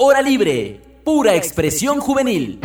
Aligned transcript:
Hora 0.00 0.22
Libre, 0.22 0.80
pura 1.02 1.34
expresión 1.34 1.98
juvenil. 1.98 2.60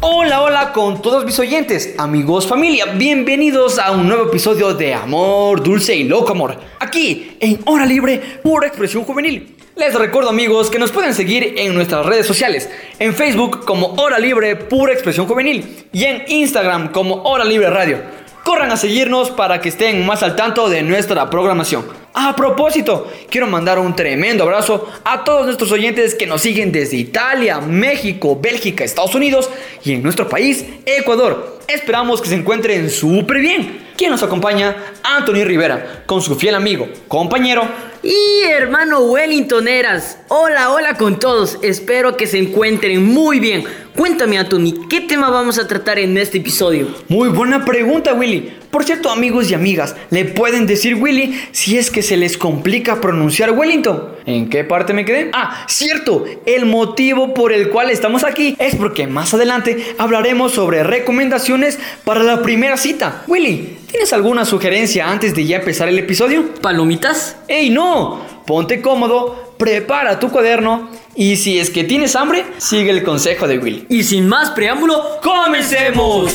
Hola, 0.00 0.42
hola 0.42 0.72
con 0.72 1.02
todos 1.02 1.24
mis 1.24 1.36
oyentes, 1.40 1.96
amigos, 1.98 2.46
familia, 2.46 2.86
bienvenidos 2.94 3.80
a 3.80 3.90
un 3.90 4.06
nuevo 4.06 4.28
episodio 4.28 4.72
de 4.72 4.94
Amor, 4.94 5.64
Dulce 5.64 5.96
y 5.96 6.04
Loco 6.04 6.30
Amor, 6.30 6.60
aquí 6.78 7.36
en 7.40 7.58
Hora 7.64 7.84
Libre, 7.84 8.38
pura 8.40 8.68
expresión 8.68 9.02
juvenil. 9.02 9.56
Les 9.74 9.94
recuerdo 9.94 10.28
amigos 10.28 10.68
que 10.68 10.78
nos 10.78 10.92
pueden 10.92 11.14
seguir 11.14 11.54
en 11.56 11.74
nuestras 11.74 12.04
redes 12.04 12.26
sociales, 12.26 12.68
en 12.98 13.14
Facebook 13.14 13.64
como 13.64 13.94
Hora 13.94 14.18
Libre 14.18 14.54
Pura 14.54 14.92
Expresión 14.92 15.26
Juvenil 15.26 15.86
y 15.90 16.04
en 16.04 16.24
Instagram 16.28 16.92
como 16.92 17.22
Hora 17.22 17.42
Libre 17.42 17.70
Radio. 17.70 17.98
Corran 18.44 18.70
a 18.70 18.76
seguirnos 18.76 19.30
para 19.30 19.62
que 19.62 19.70
estén 19.70 20.04
más 20.04 20.22
al 20.22 20.36
tanto 20.36 20.68
de 20.68 20.82
nuestra 20.82 21.30
programación. 21.30 21.86
A 22.12 22.36
propósito, 22.36 23.10
quiero 23.30 23.46
mandar 23.46 23.78
un 23.78 23.96
tremendo 23.96 24.44
abrazo 24.44 24.92
a 25.04 25.24
todos 25.24 25.46
nuestros 25.46 25.72
oyentes 25.72 26.14
que 26.14 26.26
nos 26.26 26.42
siguen 26.42 26.70
desde 26.70 26.98
Italia, 26.98 27.58
México, 27.62 28.38
Bélgica, 28.38 28.84
Estados 28.84 29.14
Unidos 29.14 29.48
y 29.82 29.94
en 29.94 30.02
nuestro 30.02 30.28
país, 30.28 30.66
Ecuador. 30.84 31.60
Esperamos 31.66 32.20
que 32.20 32.28
se 32.28 32.34
encuentren 32.34 32.90
súper 32.90 33.38
bien. 33.38 33.86
Quien 33.96 34.10
nos 34.10 34.22
acompaña, 34.22 34.76
Anthony 35.02 35.44
Rivera, 35.44 36.02
con 36.04 36.20
su 36.20 36.34
fiel 36.34 36.56
amigo, 36.56 36.88
compañero 37.08 37.66
y 38.02 38.44
hermano 38.44 39.00
Wellingtoneras, 39.00 40.18
hola, 40.28 40.72
hola 40.72 40.96
con 40.96 41.18
todos, 41.18 41.58
espero 41.62 42.16
que 42.16 42.26
se 42.26 42.38
encuentren 42.38 43.04
muy 43.04 43.38
bien. 43.38 43.64
Cuéntame 43.96 44.38
Anthony, 44.38 44.88
¿qué 44.88 45.02
tema 45.02 45.28
vamos 45.28 45.58
a 45.58 45.68
tratar 45.68 45.98
en 45.98 46.16
este 46.16 46.38
episodio? 46.38 46.88
Muy 47.08 47.28
buena 47.28 47.62
pregunta 47.62 48.14
Willy. 48.14 48.50
Por 48.70 48.84
cierto 48.84 49.10
amigos 49.10 49.50
y 49.50 49.54
amigas, 49.54 49.94
¿le 50.08 50.24
pueden 50.24 50.66
decir 50.66 50.94
Willy 50.94 51.38
si 51.52 51.76
es 51.76 51.90
que 51.90 52.00
se 52.00 52.16
les 52.16 52.38
complica 52.38 53.02
pronunciar 53.02 53.50
Wellington? 53.50 54.08
¿En 54.24 54.48
qué 54.48 54.64
parte 54.64 54.94
me 54.94 55.04
quedé? 55.04 55.28
Ah, 55.34 55.66
cierto, 55.68 56.24
el 56.46 56.64
motivo 56.64 57.34
por 57.34 57.52
el 57.52 57.68
cual 57.68 57.90
estamos 57.90 58.24
aquí 58.24 58.56
es 58.58 58.76
porque 58.76 59.06
más 59.06 59.34
adelante 59.34 59.94
hablaremos 59.98 60.52
sobre 60.52 60.82
recomendaciones 60.84 61.78
para 62.02 62.22
la 62.22 62.40
primera 62.40 62.78
cita. 62.78 63.24
Willy, 63.26 63.76
¿tienes 63.90 64.14
alguna 64.14 64.46
sugerencia 64.46 65.10
antes 65.10 65.34
de 65.34 65.44
ya 65.44 65.56
empezar 65.56 65.90
el 65.90 65.98
episodio? 65.98 66.54
¿Palomitas? 66.62 67.36
¡Ey, 67.46 67.68
no! 67.68 68.22
Ponte 68.46 68.80
cómodo, 68.80 69.54
prepara 69.58 70.18
tu 70.18 70.30
cuaderno 70.30 70.88
y 71.14 71.36
si 71.36 71.58
es 71.58 71.70
que 71.70 71.84
tienes 71.84 72.16
hambre, 72.16 72.44
sigue 72.58 72.90
el 72.90 73.02
consejo 73.02 73.46
de 73.46 73.58
Willy. 73.58 73.86
Y 73.88 74.02
sin 74.02 74.28
más 74.28 74.50
preámbulo, 74.50 75.20
¡comencemos! 75.22 76.32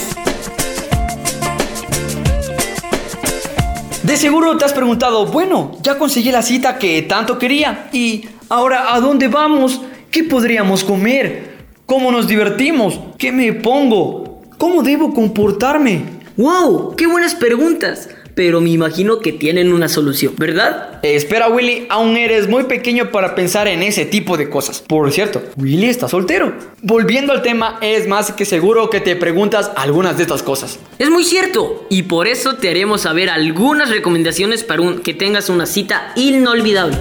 De 4.03 4.16
seguro 4.16 4.55
te 4.58 4.64
has 4.64 4.73
preguntado, 4.73 5.25
bueno, 5.25 5.78
ya 5.81 5.98
conseguí 5.98 6.31
la 6.31 6.42
cita 6.42 6.78
que 6.78 7.02
tanto 7.02 7.38
quería 7.38 7.89
y 7.92 8.25
ahora 8.48 8.94
¿a 8.94 9.02
dónde 9.02 9.28
vamos? 9.28 9.81
¿Qué 10.11 10.23
podríamos 10.23 10.83
comer? 10.83 11.58
¿Cómo 11.86 12.11
nos 12.11 12.28
divertimos? 12.28 13.00
¿Qué 13.17 13.31
me 13.31 13.52
pongo? 13.53 14.42
¿Cómo 14.58 14.81
debo 14.81 15.14
comportarme? 15.14 16.03
¡Wow! 16.38 16.95
¡Qué 16.95 17.05
buenas 17.05 17.36
preguntas! 17.36 18.08
Pero 18.38 18.62
me 18.62 18.70
imagino 18.70 19.18
que 19.18 19.34
tienen 19.34 19.74
una 19.74 19.90
solución, 19.90 20.36
¿verdad? 20.38 21.00
Eh, 21.02 21.16
espera, 21.16 21.50
Willy, 21.50 21.88
aún 21.90 22.16
eres 22.16 22.48
muy 22.48 22.66
pequeño 22.66 23.10
para 23.10 23.34
pensar 23.34 23.68
en 23.68 23.82
ese 23.82 24.06
tipo 24.06 24.38
de 24.38 24.48
cosas. 24.48 24.84
Por 24.88 25.12
cierto, 25.12 25.42
Willy 25.58 25.88
está 25.88 26.08
soltero. 26.08 26.54
Volviendo 26.84 27.34
al 27.34 27.42
tema, 27.42 27.80
es 27.82 28.08
más 28.08 28.32
que 28.32 28.46
seguro 28.46 28.92
que 28.92 29.02
te 29.02 29.16
preguntas 29.16 29.72
algunas 29.76 30.18
de 30.18 30.24
estas 30.24 30.44
cosas. 30.44 30.78
Es 31.00 31.10
muy 31.10 31.24
cierto, 31.24 31.88
y 31.90 32.04
por 32.04 32.28
eso 32.28 32.58
te 32.58 32.70
haremos 32.70 33.02
saber 33.02 33.32
algunas 33.32 33.90
recomendaciones 33.90 34.64
para 34.64 34.84
que 35.04 35.16
tengas 35.16 35.50
una 35.50 35.66
cita 35.66 36.14
inolvidable. 36.16 36.96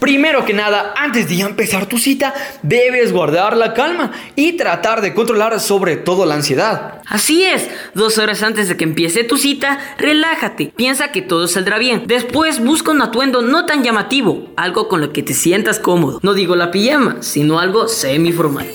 Primero 0.00 0.44
que 0.44 0.52
nada, 0.52 0.94
antes 0.96 1.28
de 1.28 1.40
empezar 1.40 1.86
tu 1.86 1.98
cita, 1.98 2.34
debes 2.62 3.12
guardar 3.12 3.56
la 3.56 3.74
calma 3.74 4.12
y 4.36 4.52
tratar 4.52 5.00
de 5.00 5.14
controlar 5.14 5.58
sobre 5.60 5.96
todo 5.96 6.26
la 6.26 6.34
ansiedad. 6.34 7.02
Así 7.06 7.44
es, 7.44 7.68
dos 7.94 8.18
horas 8.18 8.42
antes 8.42 8.68
de 8.68 8.76
que 8.76 8.84
empiece 8.84 9.24
tu 9.24 9.36
cita, 9.36 9.78
relájate, 9.98 10.72
piensa 10.76 11.12
que 11.12 11.22
todo 11.22 11.48
saldrá 11.48 11.78
bien. 11.78 12.02
Después 12.06 12.62
busca 12.62 12.90
un 12.90 13.02
atuendo 13.02 13.42
no 13.42 13.66
tan 13.66 13.82
llamativo, 13.82 14.48
algo 14.56 14.88
con 14.88 15.00
lo 15.00 15.12
que 15.12 15.22
te 15.22 15.34
sientas 15.34 15.78
cómodo. 15.78 16.20
No 16.22 16.34
digo 16.34 16.56
la 16.56 16.70
pijama, 16.70 17.18
sino 17.20 17.58
algo 17.58 17.88
semi-formal. 17.88 18.66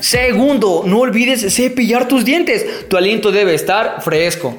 Segundo, 0.00 0.84
no 0.86 1.00
olvides 1.00 1.52
cepillar 1.52 2.06
tus 2.06 2.24
dientes. 2.24 2.88
Tu 2.88 2.96
aliento 2.96 3.32
debe 3.32 3.54
estar 3.54 4.02
fresco. 4.02 4.56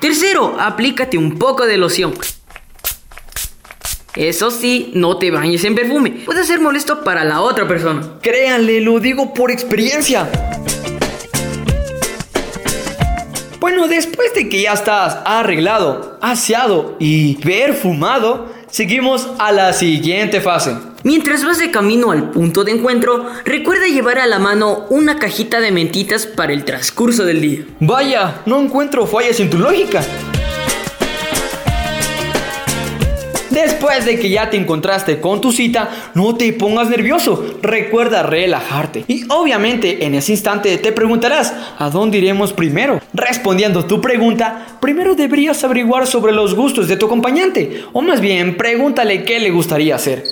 Tercero, 0.00 0.56
aplícate 0.60 1.16
un 1.16 1.38
poco 1.38 1.66
de 1.66 1.76
loción. 1.78 2.14
Eso 4.14 4.50
sí, 4.50 4.90
no 4.94 5.18
te 5.18 5.30
bañes 5.30 5.64
en 5.64 5.74
perfume. 5.74 6.22
Puede 6.24 6.44
ser 6.44 6.60
molesto 6.60 7.04
para 7.04 7.24
la 7.24 7.40
otra 7.40 7.68
persona. 7.68 8.18
Créanle, 8.22 8.80
lo 8.80 8.98
digo 8.98 9.34
por 9.34 9.50
experiencia. 9.50 10.28
Bueno, 13.60 13.88
después 13.88 14.32
de 14.34 14.48
que 14.48 14.62
ya 14.62 14.72
estás 14.72 15.18
arreglado, 15.24 16.18
aseado 16.22 16.96
y 16.98 17.36
perfumado, 17.36 18.52
seguimos 18.70 19.28
a 19.38 19.52
la 19.52 19.72
siguiente 19.72 20.40
fase. 20.40 20.76
Mientras 21.06 21.44
vas 21.44 21.58
de 21.58 21.70
camino 21.70 22.10
al 22.10 22.32
punto 22.32 22.64
de 22.64 22.72
encuentro, 22.72 23.26
recuerda 23.44 23.86
llevar 23.86 24.18
a 24.18 24.26
la 24.26 24.40
mano 24.40 24.86
una 24.90 25.20
cajita 25.20 25.60
de 25.60 25.70
mentitas 25.70 26.26
para 26.26 26.52
el 26.52 26.64
transcurso 26.64 27.24
del 27.24 27.40
día. 27.40 27.64
Vaya, 27.78 28.42
no 28.44 28.60
encuentro 28.60 29.06
fallas 29.06 29.38
en 29.38 29.48
tu 29.48 29.56
lógica. 29.56 30.02
Después 33.50 34.04
de 34.04 34.18
que 34.18 34.30
ya 34.30 34.50
te 34.50 34.56
encontraste 34.56 35.20
con 35.20 35.40
tu 35.40 35.52
cita, 35.52 36.10
no 36.14 36.34
te 36.34 36.52
pongas 36.52 36.90
nervioso. 36.90 37.56
Recuerda 37.62 38.24
relajarte. 38.24 39.04
Y 39.06 39.26
obviamente 39.28 40.06
en 40.06 40.16
ese 40.16 40.32
instante 40.32 40.76
te 40.76 40.90
preguntarás, 40.90 41.54
¿a 41.78 41.88
dónde 41.88 42.18
iremos 42.18 42.52
primero? 42.52 43.00
Respondiendo 43.14 43.84
tu 43.84 44.00
pregunta, 44.00 44.76
primero 44.80 45.14
deberías 45.14 45.62
averiguar 45.62 46.08
sobre 46.08 46.32
los 46.32 46.56
gustos 46.56 46.88
de 46.88 46.96
tu 46.96 47.06
acompañante. 47.06 47.84
O 47.92 48.02
más 48.02 48.20
bien, 48.20 48.56
pregúntale 48.56 49.22
qué 49.22 49.38
le 49.38 49.52
gustaría 49.52 49.94
hacer. 49.94 50.24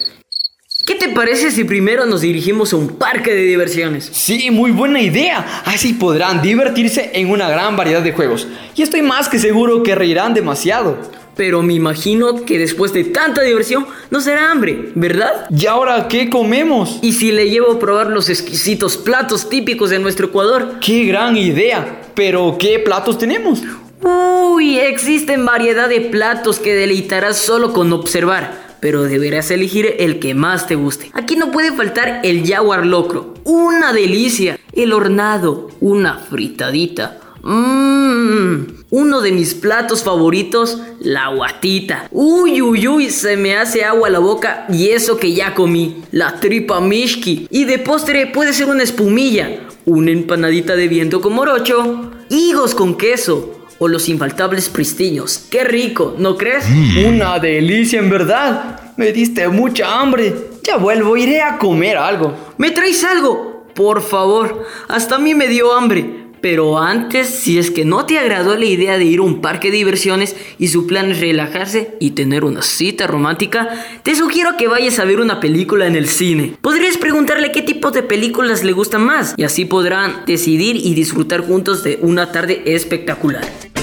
¿Qué 0.87 0.97
te 0.97 1.09
parece 1.09 1.51
si 1.51 1.65
primero 1.65 2.05
nos 2.05 2.21
dirigimos 2.21 2.75
a 2.75 2.77
un 2.77 2.89
parque 2.89 3.33
de 3.35 3.45
diversiones? 3.45 4.11
Sí, 4.13 4.51
muy 4.51 4.71
buena 4.71 5.01
idea. 5.01 5.63
Así 5.65 5.95
podrán 5.95 6.43
divertirse 6.43 7.11
en 7.15 7.31
una 7.31 7.49
gran 7.49 7.75
variedad 7.75 8.03
de 8.03 8.13
juegos. 8.13 8.47
Y 8.77 8.83
estoy 8.83 9.01
más 9.01 9.31
que 9.31 9.39
seguro 9.39 9.83
que 9.83 9.95
reirán 9.95 10.35
demasiado. 10.35 10.99
Pero 11.37 11.63
me 11.63 11.73
imagino 11.73 12.45
que 12.45 12.59
después 12.59 12.93
de 12.93 13.05
tanta 13.05 13.41
diversión 13.41 13.87
no 14.11 14.21
será 14.21 14.51
hambre, 14.51 14.91
¿verdad? 14.95 15.47
¿Y 15.49 15.65
ahora 15.65 16.07
qué 16.07 16.29
comemos? 16.29 16.99
¿Y 17.01 17.13
si 17.13 17.33
le 17.33 17.49
llevo 17.49 17.73
a 17.73 17.79
probar 17.79 18.09
los 18.09 18.29
exquisitos 18.29 18.99
platos 18.99 19.49
típicos 19.49 19.89
de 19.89 20.01
nuestro 20.01 20.27
Ecuador? 20.27 20.75
¡Qué 20.83 21.05
gran 21.05 21.35
idea! 21.39 22.03
Pero 22.15 22.57
¿qué 22.59 22.79
platos 22.79 23.17
tenemos? 23.17 23.63
Uy, 24.03 24.79
existen 24.79 25.47
variedad 25.47 25.89
de 25.89 26.03
platos 26.03 26.59
que 26.59 26.75
deleitarás 26.75 27.39
solo 27.39 27.73
con 27.73 27.91
observar 27.91 28.64
pero 28.85 29.05
deberás 29.05 29.51
elegir 29.51 29.95
el 29.99 30.19
que 30.19 30.35
más 30.35 30.67
te 30.67 30.75
guste. 30.75 31.11
Aquí 31.15 31.37
no 31.37 31.51
puede 31.51 31.73
faltar 31.73 32.21
el 32.23 32.47
jaguar 32.47 32.85
locro, 32.85 33.33
una 33.45 33.95
delicia, 33.95 34.61
el 34.75 34.93
hornado, 34.93 35.71
una 35.81 36.19
fritadita, 36.19 37.19
Mmm, 37.43 38.65
uno 38.91 39.21
de 39.23 39.33
mis 39.33 39.55
platos 39.55 40.03
favoritos, 40.03 40.79
la 41.01 41.29
guatita. 41.29 42.09
Uy, 42.11 42.61
uy, 42.61 42.87
uy, 42.87 43.09
se 43.09 43.39
me 43.39 43.57
hace 43.57 43.85
agua 43.85 44.11
la 44.11 44.19
boca 44.19 44.67
y 44.69 44.89
eso 44.89 45.17
que 45.17 45.33
ya 45.33 45.55
comí, 45.55 46.03
la 46.11 46.39
tripa 46.41 46.79
mishki. 46.83 47.47
Y 47.51 47.65
de 47.65 47.79
postre 47.79 48.27
puede 48.27 48.53
ser 48.53 48.69
una 48.69 48.83
espumilla, 48.83 49.61
una 49.87 50.11
empanadita 50.11 50.77
de 50.77 50.89
viento 50.89 51.23
con 51.23 51.33
morocho, 51.33 52.11
higos 52.29 52.75
con 52.75 52.99
queso 52.99 53.65
o 53.79 53.89
los 53.89 54.09
infaltables 54.09 54.69
pristiños. 54.69 55.47
¡Qué 55.51 55.65
rico! 55.65 56.15
¿No 56.19 56.37
crees? 56.37 56.65
Mm. 56.69 57.07
Una 57.07 57.39
delicia 57.39 57.99
en 57.99 58.11
verdad. 58.11 58.81
Me 58.97 59.13
diste 59.13 59.49
mucha 59.49 60.01
hambre. 60.01 60.35
Ya 60.63 60.77
vuelvo, 60.77 61.17
iré 61.17 61.43
a 61.43 61.59
comer 61.59 61.97
algo. 61.97 62.35
¿Me 62.59 62.71
traes 62.71 63.03
algo? 63.03 63.67
Por 63.75 64.03
favor, 64.03 64.65
hasta 64.89 65.17
a 65.17 65.19
mí 65.19 65.35
me 65.35 65.49
dio 65.49 65.73
hambre. 65.73 66.23
Pero 66.41 66.79
antes, 66.79 67.27
si 67.27 67.59
es 67.59 67.71
que 67.71 67.87
no 67.87 68.05
te 68.05 68.19
agradó 68.19 68.55
la 68.57 68.67
idea 68.67 68.99
de 68.99 69.05
ir 69.05 69.21
a 69.21 69.23
un 69.23 69.41
parque 69.41 69.71
de 69.71 69.79
diversiones 69.79 70.37
y 70.59 70.69
su 70.69 70.87
plan 70.87 71.11
es 71.11 71.19
relajarse 71.19 71.97
y 72.01 72.11
tener 72.11 72.45
una 72.45 72.61
cita 72.61 73.07
romántica, 73.07 73.69
te 74.03 74.15
sugiero 74.15 74.59
que 74.59 74.69
vayas 74.69 74.99
a 74.99 75.07
ver 75.07 75.21
una 75.21 75.41
película 75.41 75.87
en 75.87 75.97
el 75.97 76.07
cine. 76.07 76.55
Podrías 76.61 76.99
preguntarle 76.99 77.51
qué 77.51 77.63
tipo 77.63 77.91
de 77.91 78.03
películas 78.03 78.63
le 78.63 78.73
gustan 78.73 79.05
más 79.05 79.35
y 79.39 79.45
así 79.45 79.65
podrán 79.65 80.27
decidir 80.27 80.77
y 80.77 80.95
disfrutar 80.95 81.41
juntos 81.41 81.83
de 81.83 81.99
una 82.03 82.31
tarde 82.31 82.63
espectacular. 82.67 83.74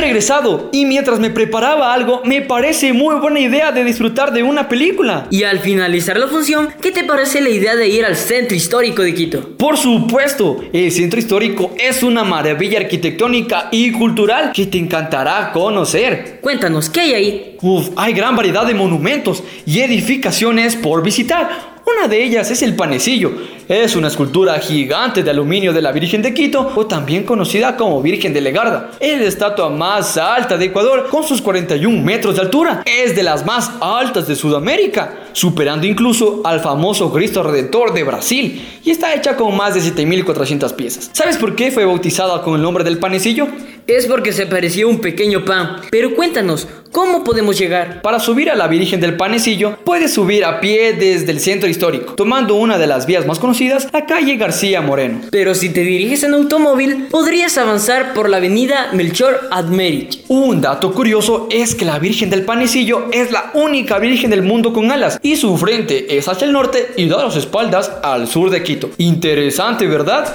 Regresado 0.00 0.70
y 0.72 0.84
mientras 0.84 1.20
me 1.20 1.30
preparaba 1.30 1.92
algo, 1.92 2.22
me 2.24 2.42
parece 2.42 2.92
muy 2.92 3.16
buena 3.16 3.40
idea 3.40 3.72
de 3.72 3.84
disfrutar 3.84 4.32
de 4.32 4.42
una 4.42 4.68
película. 4.68 5.26
Y 5.30 5.44
al 5.44 5.60
finalizar 5.60 6.18
la 6.18 6.28
función, 6.28 6.68
¿qué 6.80 6.90
te 6.90 7.04
parece 7.04 7.40
la 7.40 7.50
idea 7.50 7.76
de 7.76 7.88
ir 7.88 8.04
al 8.04 8.16
centro 8.16 8.56
histórico 8.56 9.02
de 9.02 9.14
Quito? 9.14 9.56
Por 9.56 9.76
supuesto, 9.76 10.64
el 10.72 10.90
centro 10.90 11.20
histórico 11.20 11.72
es 11.78 12.02
una 12.02 12.24
maravilla 12.24 12.80
arquitectónica 12.80 13.68
y 13.70 13.92
cultural 13.92 14.52
que 14.52 14.66
te 14.66 14.78
encantará 14.78 15.52
conocer. 15.52 16.38
Cuéntanos, 16.40 16.90
¿qué 16.90 17.00
hay 17.00 17.14
ahí? 17.14 17.56
Uf, 17.62 17.90
hay 17.96 18.12
gran 18.12 18.36
variedad 18.36 18.66
de 18.66 18.74
monumentos 18.74 19.42
y 19.66 19.80
edificaciones 19.80 20.76
por 20.76 21.02
visitar. 21.02 21.69
Una 21.96 22.08
de 22.08 22.22
ellas 22.22 22.50
es 22.50 22.62
el 22.62 22.76
panecillo. 22.76 23.32
Es 23.68 23.94
una 23.94 24.08
escultura 24.08 24.58
gigante 24.58 25.22
de 25.22 25.30
aluminio 25.30 25.72
de 25.72 25.80
la 25.80 25.92
Virgen 25.92 26.22
de 26.22 26.34
Quito, 26.34 26.72
o 26.74 26.86
también 26.86 27.24
conocida 27.24 27.76
como 27.76 28.02
Virgen 28.02 28.32
de 28.32 28.40
Legarda. 28.40 28.90
Es 28.98 29.20
la 29.20 29.26
estatua 29.26 29.70
más 29.70 30.16
alta 30.16 30.56
de 30.56 30.66
Ecuador, 30.66 31.08
con 31.08 31.24
sus 31.24 31.40
41 31.40 32.02
metros 32.02 32.34
de 32.34 32.42
altura. 32.42 32.82
Es 32.84 33.14
de 33.14 33.22
las 33.22 33.46
más 33.46 33.70
altas 33.80 34.26
de 34.26 34.34
Sudamérica, 34.34 35.14
superando 35.32 35.86
incluso 35.86 36.42
al 36.44 36.60
famoso 36.60 37.12
Cristo 37.12 37.42
Redentor 37.42 37.92
de 37.92 38.04
Brasil, 38.04 38.80
y 38.84 38.90
está 38.90 39.14
hecha 39.14 39.36
con 39.36 39.56
más 39.56 39.74
de 39.74 39.80
7.400 39.80 40.74
piezas. 40.74 41.10
¿Sabes 41.12 41.36
por 41.36 41.54
qué 41.54 41.70
fue 41.70 41.84
bautizada 41.84 42.42
con 42.42 42.54
el 42.54 42.62
nombre 42.62 42.82
del 42.82 42.98
panecillo? 42.98 43.46
Es 43.86 44.06
porque 44.06 44.32
se 44.32 44.46
parecía 44.46 44.86
un 44.86 45.00
pequeño 45.00 45.44
pan. 45.44 45.76
Pero 45.90 46.14
cuéntanos, 46.14 46.66
¿cómo 46.92 47.24
podemos 47.24 47.58
llegar? 47.58 48.02
Para 48.02 48.20
subir 48.20 48.50
a 48.50 48.54
la 48.54 48.68
Virgen 48.68 49.00
del 49.00 49.16
Panecillo, 49.16 49.76
puedes 49.84 50.14
subir 50.14 50.44
a 50.44 50.60
pie 50.60 50.92
desde 50.92 51.32
el 51.32 51.40
centro 51.40 51.68
histórico, 51.68 52.14
tomando 52.14 52.54
una 52.54 52.78
de 52.78 52.86
las 52.86 53.06
vías 53.06 53.26
más 53.26 53.38
conocidas, 53.38 53.88
la 53.92 54.06
calle 54.06 54.36
García 54.36 54.80
Moreno. 54.80 55.20
Pero 55.30 55.54
si 55.54 55.70
te 55.70 55.80
diriges 55.80 56.22
en 56.22 56.34
automóvil, 56.34 57.06
podrías 57.10 57.56
avanzar 57.58 58.14
por 58.14 58.28
la 58.28 58.38
avenida 58.38 58.90
Melchor 58.92 59.48
Admerich. 59.50 60.24
Un 60.28 60.60
dato 60.60 60.92
curioso 60.92 61.48
es 61.50 61.74
que 61.74 61.84
la 61.84 61.98
Virgen 61.98 62.30
del 62.30 62.44
Panecillo 62.44 63.08
es 63.12 63.30
la 63.30 63.50
única 63.54 63.98
Virgen 63.98 64.30
del 64.30 64.42
mundo 64.42 64.72
con 64.72 64.90
alas 64.90 65.18
y 65.22 65.36
su 65.36 65.56
frente 65.56 66.16
es 66.16 66.28
hacia 66.28 66.46
el 66.46 66.52
norte 66.52 66.92
y 66.96 67.08
da 67.08 67.24
las 67.24 67.36
espaldas 67.36 67.90
al 68.02 68.26
sur 68.28 68.50
de 68.50 68.62
Quito. 68.62 68.90
Interesante, 68.98 69.86
¿verdad? 69.86 70.34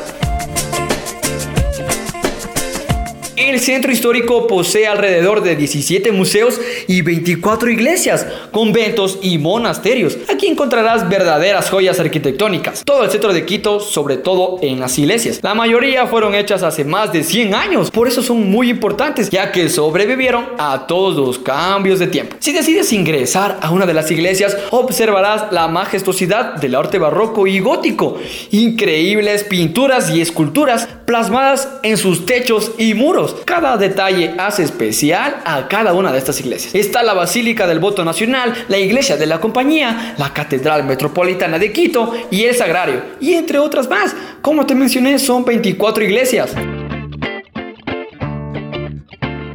El 3.56 3.62
centro 3.62 3.90
histórico 3.90 4.48
posee 4.48 4.86
alrededor 4.86 5.42
de 5.42 5.56
17 5.56 6.12
museos 6.12 6.60
y 6.90 7.02
24 7.04 7.70
iglesias, 7.70 8.28
conventos 8.52 9.18
y 9.22 9.38
monasterios. 9.38 10.18
Aquí 10.30 10.48
encontrarás 10.48 11.08
verdaderas 11.08 11.70
joyas 11.70 11.98
arquitectónicas. 11.98 12.84
Todo 12.84 13.06
el 13.06 13.12
centro 13.12 13.32
de 13.32 13.46
Quito, 13.46 13.80
sobre 13.80 14.18
todo 14.18 14.60
en 14.62 14.82
las 14.82 15.00
iglesias. 15.00 15.40
La 15.42 15.56
mayoría 15.56 16.06
fueron 16.06 16.36
hechas 16.36 16.64
hace 16.64 16.84
más 16.84 17.14
de 17.14 17.24
100 17.24 17.56
años, 17.56 17.92
por 17.92 18.10
eso 18.10 18.22
son 18.22 18.52
muy 18.52 18.70
importantes, 18.70 19.30
ya 19.30 19.54
que 19.54 19.70
sobrevivieron 19.70 20.48
a 20.58 20.86
todos 20.86 21.16
los 21.16 21.40
cambios 21.40 22.00
de 22.00 22.08
tiempo. 22.08 22.36
Si 22.40 22.52
decides 22.52 22.92
ingresar 22.92 23.58
a 23.62 23.72
una 23.72 23.86
de 23.86 23.94
las 23.94 24.12
iglesias, 24.12 24.58
observarás 24.72 25.54
la 25.54 25.70
majestuosidad 25.70 26.56
del 26.56 26.76
arte 26.76 27.00
barroco 27.00 27.48
y 27.48 27.62
gótico. 27.62 28.18
Increíbles 28.52 29.46
pinturas 29.46 30.14
y 30.14 30.20
esculturas 30.20 30.90
plasmadas 31.06 31.70
en 31.84 31.98
sus 31.98 32.26
techos 32.26 32.72
y 32.78 32.94
muros. 32.94 33.38
Cada 33.46 33.78
detalle 33.78 34.34
hace 34.38 34.64
especial 34.64 35.42
a 35.46 35.68
cada 35.68 35.94
una 35.94 36.12
de 36.12 36.18
estas 36.18 36.40
iglesias. 36.40 36.76
Está 36.76 37.04
la 37.04 37.14
Basílica 37.14 37.68
del 37.68 37.80
Voto 37.80 38.04
Nacional, 38.04 38.54
la 38.68 38.78
Iglesia 38.78 39.18
de 39.18 39.26
la 39.26 39.40
Compañía, 39.40 40.16
la 40.18 40.34
Catedral 40.34 40.84
Metropolitana 40.84 41.60
de 41.60 41.72
Quito 41.72 42.14
y 42.32 42.44
el 42.44 42.56
Sagrario, 42.56 43.02
y 43.20 43.34
entre 43.34 43.60
otras 43.60 43.90
más. 43.90 44.16
Como 44.42 44.66
te 44.66 44.76
mencioné, 44.76 45.20
son 45.20 45.46
24 45.46 46.04
iglesias. 46.04 46.54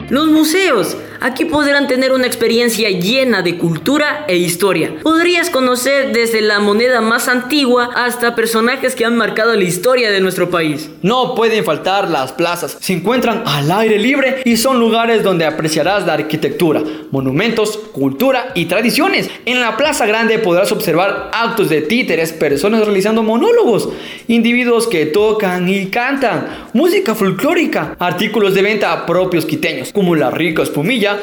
Los 0.09 0.27
museos. 0.27 0.97
Aquí 1.23 1.45
podrán 1.45 1.87
tener 1.87 2.13
una 2.13 2.27
experiencia 2.27 2.89
llena 2.89 3.43
de 3.43 3.59
cultura 3.59 4.25
e 4.27 4.39
historia. 4.39 4.95
Podrías 5.03 5.51
conocer 5.51 6.13
desde 6.13 6.41
la 6.41 6.61
moneda 6.61 7.03
más 7.03 7.29
antigua 7.29 7.91
hasta 7.95 8.35
personajes 8.35 8.95
que 8.95 9.05
han 9.05 9.19
marcado 9.19 9.55
la 9.55 9.65
historia 9.65 10.11
de 10.11 10.23
nuestro 10.23 10.49
país. 10.49 10.89
No 11.03 11.35
pueden 11.35 11.63
faltar 11.63 12.09
las 12.09 12.33
plazas. 12.33 12.79
Se 12.81 12.95
encuentran 12.95 13.43
al 13.45 13.71
aire 13.71 13.99
libre 13.99 14.41
y 14.47 14.57
son 14.57 14.81
lugares 14.81 15.23
donde 15.23 15.45
apreciarás 15.45 16.07
la 16.07 16.15
arquitectura, 16.15 16.83
monumentos, 17.11 17.77
cultura 17.93 18.53
y 18.55 18.65
tradiciones. 18.65 19.29
En 19.45 19.61
la 19.61 19.77
Plaza 19.77 20.07
Grande 20.07 20.39
podrás 20.39 20.73
observar 20.73 21.31
actos 21.35 21.69
de 21.69 21.83
títeres, 21.83 22.33
personas 22.33 22.83
realizando 22.83 23.23
monólogos, 23.23 23.91
individuos 24.27 24.87
que 24.87 25.05
tocan 25.05 25.69
y 25.69 25.89
cantan, 25.89 26.69
música 26.73 27.15
folclórica, 27.15 27.95
artículos 27.99 28.55
de 28.55 28.63
venta 28.63 29.05
propios 29.05 29.45
quiteños, 29.45 29.93
como 29.93 30.15
la 30.15 30.31
rica 30.31 30.63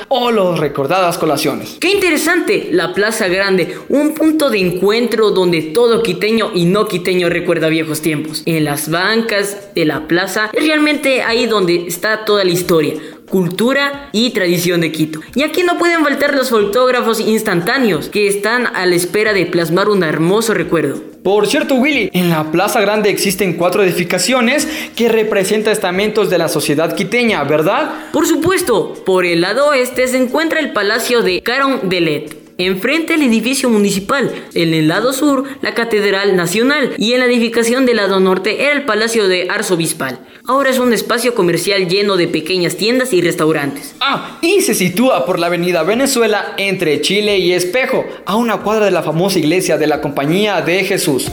o 0.08 0.32
las 0.32 0.60
recordadas 0.60 1.18
colaciones. 1.18 1.78
Qué 1.80 1.92
interesante, 1.92 2.70
la 2.72 2.94
Plaza 2.94 3.28
Grande, 3.28 3.78
un 3.90 4.14
punto 4.14 4.50
de 4.50 4.60
encuentro 4.60 5.32
donde 5.32 5.62
todo 5.62 6.04
quiteño 6.04 6.52
y 6.54 6.66
no 6.66 6.88
quiteño 6.88 7.30
recuerda 7.30 7.70
viejos 7.70 8.02
tiempos. 8.02 8.44
En 8.46 8.64
las 8.64 8.90
bancas 8.90 9.74
de 9.76 9.86
la 9.86 10.08
plaza 10.08 10.50
es 10.54 10.66
realmente 10.66 11.22
ahí 11.24 11.46
donde 11.46 11.86
está 11.88 12.26
toda 12.26 12.44
la 12.44 12.52
historia 12.52 12.94
cultura 13.30 14.10
y 14.14 14.30
tradición 14.32 14.82
de 14.82 14.92
Quito. 14.92 15.20
Y 15.36 15.44
aquí 15.44 15.64
no 15.64 15.78
pueden 15.78 16.04
faltar 16.04 16.34
los 16.34 16.50
fotógrafos 16.50 17.20
instantáneos 17.20 18.10
que 18.10 18.28
están 18.28 18.68
a 18.68 18.86
la 18.86 18.96
espera 18.96 19.34
de 19.34 19.46
plasmar 19.46 19.90
un 19.90 20.04
hermoso 20.04 20.54
recuerdo. 20.54 21.02
Por 21.28 21.46
cierto, 21.46 21.76
Willy, 21.76 22.10
en 22.14 22.30
la 22.30 22.54
Plaza 22.54 22.80
Grande 22.80 23.10
existen 23.10 23.58
cuatro 23.58 23.84
edificaciones 23.84 24.66
que 24.96 25.10
representan 25.10 25.74
estamentos 25.74 26.30
de 26.30 26.38
la 26.38 26.48
sociedad 26.48 26.96
quiteña, 26.96 27.44
¿verdad? 27.44 28.12
Por 28.14 28.26
supuesto, 28.26 28.94
por 29.06 29.26
el 29.26 29.42
lado 29.42 29.68
oeste 29.68 30.08
se 30.08 30.16
encuentra 30.16 30.62
el 30.62 30.72
Palacio 30.72 31.24
de 31.24 31.42
Carondelet. 31.44 32.47
Enfrente 32.60 33.14
el 33.14 33.22
edificio 33.22 33.70
municipal, 33.70 34.34
en 34.56 34.74
el 34.74 34.88
lado 34.88 35.14
sur 35.14 35.44
la 35.62 35.76
Catedral 35.76 36.36
Nacional 36.36 36.96
y 36.98 37.14
en 37.14 37.20
la 37.20 37.28
edificación 37.28 37.86
del 37.86 37.98
lado 37.98 38.20
norte 38.20 38.64
era 38.64 38.74
el 38.74 38.84
Palacio 38.84 39.28
de 39.28 39.48
Arzobispal. 39.48 40.18
Ahora 40.44 40.72
es 40.72 40.80
un 40.80 40.92
espacio 40.92 41.36
comercial 41.36 41.88
lleno 41.88 42.18
de 42.18 42.28
pequeñas 42.28 42.76
tiendas 42.76 43.14
y 43.14 43.22
restaurantes. 43.22 43.94
Ah, 44.00 44.40
y 44.42 44.62
se 44.62 44.74
sitúa 44.74 45.24
por 45.24 45.38
la 45.38 45.48
avenida 45.48 45.84
Venezuela 45.84 46.56
entre 46.58 47.00
Chile 47.02 47.38
y 47.38 47.54
Espejo, 47.54 48.06
a 48.26 48.36
una 48.36 48.58
cuadra 48.58 48.86
de 48.86 48.92
la 48.92 49.04
famosa 49.04 49.38
iglesia 49.38 49.78
de 49.78 49.86
la 49.86 50.02
Compañía 50.02 50.60
de 50.62 50.84
Jesús. 50.84 51.28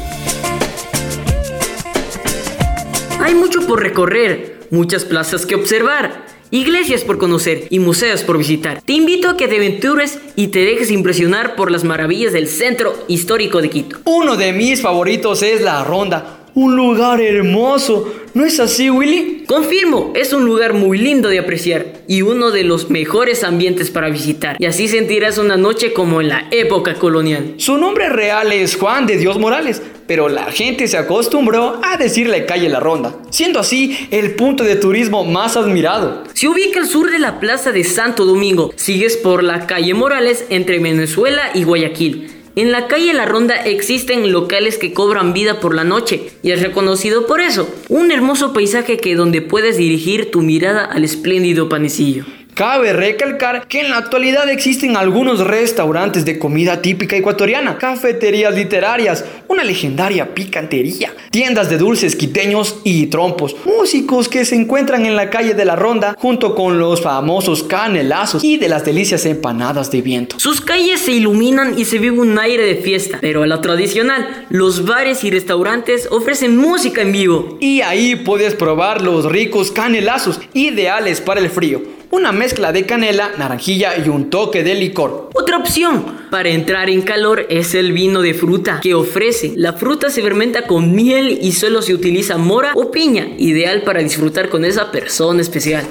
Hay 3.18 3.34
mucho 3.34 3.66
por 3.66 3.80
recorrer, 3.82 4.53
muchas 4.74 5.04
plazas 5.04 5.46
que 5.46 5.54
observar 5.54 6.26
iglesias 6.50 7.02
por 7.02 7.18
conocer 7.18 7.66
y 7.70 7.78
museos 7.78 8.22
por 8.22 8.38
visitar. 8.38 8.82
Te 8.82 8.92
invito 8.92 9.28
a 9.28 9.36
que 9.36 9.48
te 9.48 9.56
aventures 9.56 10.18
y 10.36 10.48
te 10.48 10.64
dejes 10.64 10.90
impresionar 10.90 11.56
por 11.56 11.70
las 11.70 11.84
maravillas 11.84 12.32
del 12.32 12.48
centro 12.48 12.94
histórico 13.08 13.60
de 13.60 13.70
Quito. 13.70 13.98
Uno 14.04 14.36
de 14.36 14.52
mis 14.52 14.80
favoritos 14.80 15.42
es 15.42 15.62
la 15.62 15.82
Ronda, 15.82 16.44
un 16.54 16.76
lugar 16.76 17.20
hermoso. 17.20 18.12
¿No 18.34 18.44
es 18.44 18.60
así, 18.60 18.90
Willy? 18.90 19.33
Confirmo, 19.46 20.12
es 20.14 20.32
un 20.32 20.46
lugar 20.46 20.72
muy 20.72 20.96
lindo 20.96 21.28
de 21.28 21.38
apreciar 21.38 21.86
y 22.08 22.22
uno 22.22 22.50
de 22.50 22.64
los 22.64 22.88
mejores 22.88 23.44
ambientes 23.44 23.90
para 23.90 24.08
visitar. 24.08 24.56
Y 24.58 24.64
así 24.64 24.88
sentirás 24.88 25.36
una 25.36 25.56
noche 25.56 25.92
como 25.92 26.20
en 26.20 26.28
la 26.28 26.48
época 26.50 26.94
colonial. 26.94 27.54
Su 27.58 27.76
nombre 27.76 28.08
real 28.08 28.52
es 28.52 28.76
Juan 28.76 29.06
de 29.06 29.18
Dios 29.18 29.38
Morales, 29.38 29.82
pero 30.06 30.28
la 30.28 30.50
gente 30.50 30.88
se 30.88 30.96
acostumbró 30.96 31.80
a 31.82 31.96
decirle 31.98 32.46
calle 32.46 32.68
La 32.68 32.80
Ronda, 32.80 33.16
siendo 33.30 33.60
así 33.60 34.08
el 34.10 34.34
punto 34.34 34.64
de 34.64 34.76
turismo 34.76 35.24
más 35.24 35.56
admirado. 35.56 36.24
Se 36.32 36.48
ubica 36.48 36.80
al 36.80 36.86
sur 36.86 37.10
de 37.10 37.18
la 37.18 37.38
plaza 37.38 37.70
de 37.70 37.84
Santo 37.84 38.24
Domingo, 38.24 38.72
sigues 38.76 39.16
por 39.16 39.44
la 39.44 39.66
calle 39.66 39.92
Morales 39.94 40.46
entre 40.48 40.78
Venezuela 40.78 41.50
y 41.54 41.64
Guayaquil. 41.64 42.43
En 42.56 42.70
la 42.70 42.86
calle 42.86 43.12
La 43.14 43.26
Ronda 43.26 43.56
existen 43.56 44.30
locales 44.30 44.78
que 44.78 44.92
cobran 44.92 45.32
vida 45.32 45.58
por 45.58 45.74
la 45.74 45.82
noche 45.82 46.30
y 46.42 46.52
es 46.52 46.62
reconocido 46.62 47.26
por 47.26 47.40
eso. 47.40 47.68
Un 47.88 48.12
hermoso 48.12 48.52
paisaje 48.52 48.98
que 48.98 49.16
donde 49.16 49.42
puedes 49.42 49.76
dirigir 49.76 50.30
tu 50.30 50.40
mirada 50.40 50.84
al 50.84 51.02
espléndido 51.02 51.68
panecillo. 51.68 52.24
Cabe 52.54 52.92
recalcar 52.92 53.66
que 53.66 53.80
en 53.80 53.90
la 53.90 53.96
actualidad 53.96 54.48
existen 54.48 54.96
algunos 54.96 55.40
restaurantes 55.40 56.24
de 56.24 56.38
comida 56.38 56.80
típica 56.80 57.16
ecuatoriana, 57.16 57.78
cafeterías 57.78 58.54
literarias, 58.54 59.24
una 59.48 59.64
legendaria 59.64 60.32
picantería, 60.34 61.12
tiendas 61.32 61.68
de 61.68 61.78
dulces 61.78 62.14
quiteños 62.14 62.76
y 62.84 63.06
trompos, 63.06 63.56
músicos 63.64 64.28
que 64.28 64.44
se 64.44 64.54
encuentran 64.54 65.04
en 65.04 65.16
la 65.16 65.30
calle 65.30 65.54
de 65.54 65.64
la 65.64 65.74
Ronda 65.74 66.14
junto 66.16 66.54
con 66.54 66.78
los 66.78 67.02
famosos 67.02 67.64
canelazos 67.64 68.44
y 68.44 68.56
de 68.56 68.68
las 68.68 68.84
delicias 68.84 69.26
empanadas 69.26 69.90
de 69.90 70.02
viento. 70.02 70.38
Sus 70.38 70.60
calles 70.60 71.00
se 71.00 71.10
iluminan 71.10 71.76
y 71.76 71.86
se 71.86 71.98
vive 71.98 72.20
un 72.20 72.38
aire 72.38 72.62
de 72.62 72.76
fiesta, 72.76 73.18
pero 73.20 73.42
a 73.42 73.48
la 73.48 73.60
tradicional, 73.60 74.46
los 74.48 74.84
bares 74.84 75.24
y 75.24 75.32
restaurantes 75.32 76.06
ofrecen 76.08 76.56
música 76.56 77.02
en 77.02 77.10
vivo. 77.10 77.58
Y 77.60 77.80
ahí 77.80 78.14
puedes 78.14 78.54
probar 78.54 79.02
los 79.02 79.24
ricos 79.24 79.72
canelazos, 79.72 80.38
ideales 80.52 81.20
para 81.20 81.40
el 81.40 81.50
frío 81.50 81.82
una 82.14 82.30
mezcla 82.30 82.72
de 82.72 82.86
canela, 82.86 83.32
naranjilla 83.38 83.98
y 83.98 84.08
un 84.08 84.30
toque 84.30 84.62
de 84.62 84.76
licor. 84.76 85.30
Otra 85.34 85.58
opción 85.58 86.04
para 86.30 86.48
entrar 86.48 86.88
en 86.88 87.02
calor 87.02 87.46
es 87.50 87.74
el 87.74 87.92
vino 87.92 88.22
de 88.22 88.34
fruta 88.34 88.78
que 88.80 88.94
ofrece. 88.94 89.52
La 89.56 89.72
fruta 89.72 90.10
se 90.10 90.22
fermenta 90.22 90.66
con 90.68 90.94
miel 90.94 91.38
y 91.42 91.52
solo 91.52 91.82
se 91.82 91.92
utiliza 91.92 92.38
mora 92.38 92.72
o 92.76 92.92
piña, 92.92 93.26
ideal 93.36 93.82
para 93.82 94.00
disfrutar 94.00 94.48
con 94.48 94.64
esa 94.64 94.92
persona 94.92 95.42
especial. 95.42 95.84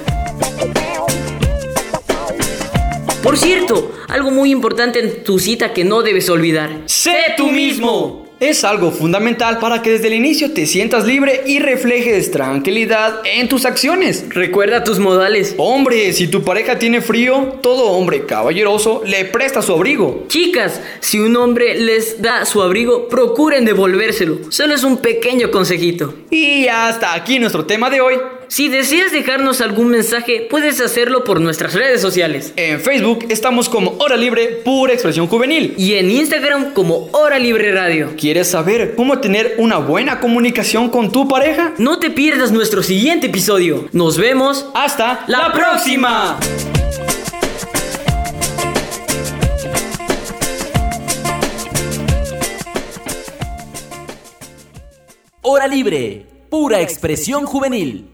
Por 3.22 3.36
cierto, 3.36 3.92
algo 4.08 4.30
muy 4.30 4.50
importante 4.50 5.00
en 5.00 5.24
tu 5.24 5.38
cita 5.38 5.74
que 5.74 5.84
no 5.84 6.02
debes 6.02 6.30
olvidar. 6.30 6.82
¡Sé 6.86 7.16
tú 7.36 7.50
mismo! 7.50 8.23
Es 8.40 8.64
algo 8.64 8.90
fundamental 8.90 9.60
para 9.60 9.80
que 9.80 9.90
desde 9.90 10.08
el 10.08 10.14
inicio 10.14 10.52
te 10.52 10.66
sientas 10.66 11.06
libre 11.06 11.42
y 11.46 11.60
reflejes 11.60 12.32
tranquilidad 12.32 13.20
en 13.24 13.48
tus 13.48 13.64
acciones. 13.64 14.24
Recuerda 14.30 14.82
tus 14.82 14.98
modales. 14.98 15.54
Hombre, 15.56 16.12
si 16.12 16.26
tu 16.26 16.42
pareja 16.42 16.76
tiene 16.76 17.00
frío, 17.00 17.58
todo 17.62 17.92
hombre 17.92 18.26
caballeroso 18.26 19.02
le 19.06 19.24
presta 19.26 19.62
su 19.62 19.72
abrigo. 19.72 20.24
Chicas, 20.26 20.80
si 20.98 21.20
un 21.20 21.36
hombre 21.36 21.78
les 21.78 22.20
da 22.20 22.44
su 22.44 22.60
abrigo, 22.60 23.08
procuren 23.08 23.64
devolvérselo. 23.64 24.50
Solo 24.50 24.74
es 24.74 24.82
un 24.82 24.96
pequeño 24.96 25.52
consejito. 25.52 26.14
Y 26.30 26.66
hasta 26.66 27.14
aquí 27.14 27.38
nuestro 27.38 27.64
tema 27.66 27.88
de 27.88 28.00
hoy. 28.00 28.14
Si 28.48 28.68
deseas 28.68 29.10
dejarnos 29.12 29.60
algún 29.60 29.88
mensaje, 29.88 30.46
puedes 30.50 30.80
hacerlo 30.80 31.24
por 31.24 31.40
nuestras 31.40 31.74
redes 31.74 32.00
sociales. 32.00 32.52
En 32.56 32.80
Facebook 32.80 33.26
estamos 33.30 33.68
como 33.68 33.96
Hora 33.98 34.16
Libre 34.16 34.60
Pura 34.64 34.92
Expresión 34.92 35.26
Juvenil. 35.26 35.74
Y 35.76 35.94
en 35.94 36.10
Instagram 36.10 36.72
como 36.72 37.08
Hora 37.12 37.38
Libre 37.38 37.72
Radio. 37.72 38.12
¿Quieres 38.18 38.48
saber 38.48 38.94
cómo 38.96 39.18
tener 39.18 39.54
una 39.58 39.78
buena 39.78 40.20
comunicación 40.20 40.90
con 40.90 41.10
tu 41.10 41.26
pareja? 41.26 41.72
No 41.78 41.98
te 41.98 42.10
pierdas 42.10 42.52
nuestro 42.52 42.82
siguiente 42.82 43.26
episodio. 43.26 43.88
Nos 43.92 44.18
vemos. 44.18 44.66
Hasta 44.74 45.24
la, 45.26 45.52
próxima. 45.52 46.38
Hora 55.40 55.66
Libre, 55.66 56.26
pura 56.48 56.80
expresión 56.80 57.44
juvenil. 57.44 58.13